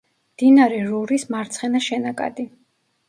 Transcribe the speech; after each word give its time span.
მდინარე 0.37 0.79
რურის 0.87 1.27
მარცხენა 1.35 1.83
შენაკადი. 1.89 2.47